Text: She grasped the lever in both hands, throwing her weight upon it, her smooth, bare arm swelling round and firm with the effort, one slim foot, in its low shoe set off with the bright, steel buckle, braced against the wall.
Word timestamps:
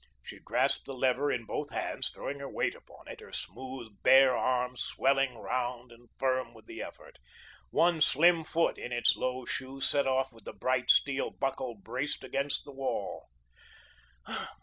She 0.23 0.39
grasped 0.39 0.87
the 0.87 0.95
lever 0.95 1.31
in 1.31 1.45
both 1.45 1.69
hands, 1.69 2.09
throwing 2.09 2.39
her 2.39 2.49
weight 2.49 2.73
upon 2.73 3.07
it, 3.07 3.19
her 3.19 3.31
smooth, 3.31 4.01
bare 4.01 4.35
arm 4.35 4.75
swelling 4.75 5.35
round 5.37 5.91
and 5.91 6.09
firm 6.17 6.55
with 6.55 6.65
the 6.65 6.81
effort, 6.81 7.19
one 7.69 8.01
slim 8.01 8.43
foot, 8.43 8.79
in 8.79 8.91
its 8.91 9.15
low 9.15 9.45
shoe 9.45 9.79
set 9.79 10.07
off 10.07 10.33
with 10.33 10.45
the 10.45 10.53
bright, 10.53 10.89
steel 10.89 11.29
buckle, 11.29 11.75
braced 11.75 12.23
against 12.23 12.65
the 12.65 12.71
wall. 12.71 13.29